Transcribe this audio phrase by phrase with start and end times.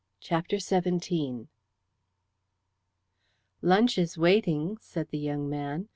[0.19, 1.47] CHAPTER XVII
[3.61, 5.89] "Lunch is waiting," said the young man.